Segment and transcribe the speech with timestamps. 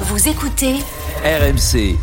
[0.00, 0.74] Vous écoutez
[1.24, 1.96] RMC.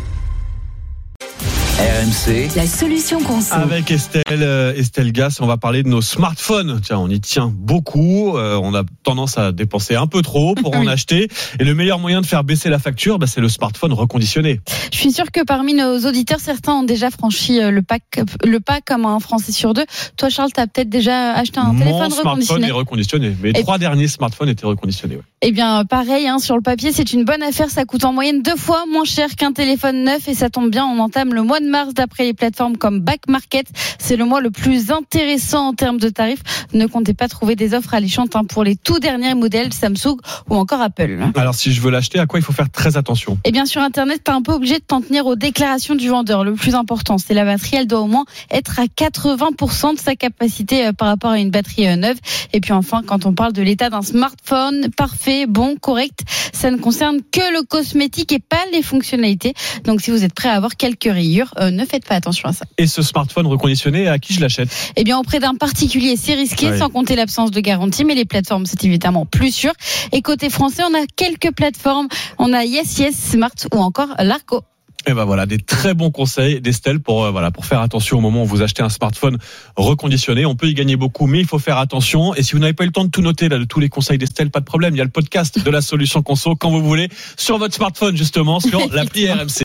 [1.76, 2.50] RMC.
[2.56, 3.52] la solution conso.
[3.54, 6.80] Avec Estelle, euh, Estelle Gas, on va parler de nos smartphones.
[6.82, 8.36] Tiens, on y tient beaucoup.
[8.36, 11.28] euh, on a tendance à dépenser un peu trop pour en acheter.
[11.58, 14.60] Et le meilleur moyen de faire baisser la facture, bah, c'est le smartphone reconditionné.
[14.92, 17.98] Je suis sûre que parmi nos auditeurs, certains ont déjà franchi euh, le pas,
[18.44, 19.84] le pas comme un Français sur deux.
[20.16, 22.68] Toi, Charles, tu as peut-être déjà acheté un Mon téléphone smartphone reconditionné.
[22.68, 23.36] est reconditionné.
[23.42, 25.16] Mes Et- trois derniers smartphones étaient reconditionnés.
[25.16, 25.22] ouais.
[25.46, 27.68] Eh bien, pareil, hein, sur le papier, c'est une bonne affaire.
[27.68, 30.86] Ça coûte en moyenne deux fois moins cher qu'un téléphone neuf et ça tombe bien.
[30.86, 33.66] On entame le mois de mars d'après les plateformes comme Back Market.
[33.98, 36.42] C'est le mois le plus intéressant en termes de tarifs.
[36.72, 40.16] Ne comptez pas trouver des offres alléchantes hein, pour les tout derniers modèles Samsung
[40.48, 41.18] ou encore Apple.
[41.34, 43.36] Alors, si je veux l'acheter, à quoi il faut faire très attention?
[43.44, 46.44] Eh bien, sur Internet, t'es un peu obligé de t'en tenir aux déclarations du vendeur.
[46.44, 47.76] Le plus important, c'est la batterie.
[47.76, 51.50] Elle doit au moins être à 80% de sa capacité euh, par rapport à une
[51.50, 52.16] batterie euh, neuve.
[52.54, 56.20] Et puis enfin, quand on parle de l'état d'un smartphone, parfait, bon, correct,
[56.52, 59.54] ça ne concerne que le cosmétique et pas les fonctionnalités.
[59.84, 62.52] Donc, si vous êtes prêt à avoir quelques rayures, euh, ne faites pas attention à
[62.52, 62.64] ça.
[62.78, 64.68] Et ce smartphone reconditionné, à qui je l'achète?
[64.96, 66.78] Eh bien, auprès d'un particulier, c'est risqué, Ouais.
[66.78, 69.72] sans compter l'absence de garantie, mais les plateformes, c'est évidemment plus sûr.
[70.12, 72.08] Et côté français, on a quelques plateformes.
[72.38, 74.62] On a Yes Yes, Smart ou encore Larco.
[75.06, 78.20] Et ben voilà, des très bons conseils d'Estelle pour euh, voilà pour faire attention au
[78.20, 79.38] moment où vous achetez un smartphone
[79.76, 80.46] reconditionné.
[80.46, 82.34] On peut y gagner beaucoup, mais il faut faire attention.
[82.34, 83.90] Et si vous n'avez pas eu le temps de tout noter là, de tous les
[83.90, 84.94] conseils d'Estelle, pas de problème.
[84.94, 88.16] Il y a le podcast de la solution conso quand vous voulez sur votre smartphone
[88.16, 89.48] justement sur l'appli RMC.